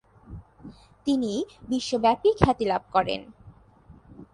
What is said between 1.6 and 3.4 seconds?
বিশ্বব্যাপী খ্যাতি লাভ করেন।